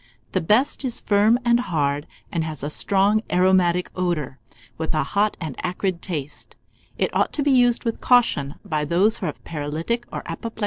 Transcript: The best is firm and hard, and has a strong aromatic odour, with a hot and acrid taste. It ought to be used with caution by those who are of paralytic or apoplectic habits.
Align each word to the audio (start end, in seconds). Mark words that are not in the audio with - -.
The 0.31 0.41
best 0.41 0.83
is 0.83 0.99
firm 0.99 1.37
and 1.45 1.59
hard, 1.59 2.07
and 2.31 2.43
has 2.43 2.63
a 2.63 2.71
strong 2.71 3.21
aromatic 3.31 3.91
odour, 3.95 4.39
with 4.75 4.95
a 4.95 5.03
hot 5.03 5.37
and 5.39 5.55
acrid 5.63 6.01
taste. 6.01 6.55
It 6.97 7.15
ought 7.15 7.31
to 7.33 7.43
be 7.43 7.51
used 7.51 7.83
with 7.83 8.01
caution 8.01 8.55
by 8.65 8.83
those 8.83 9.17
who 9.19 9.27
are 9.27 9.29
of 9.29 9.43
paralytic 9.43 10.07
or 10.11 10.21
apoplectic 10.25 10.43
habits. 10.43 10.59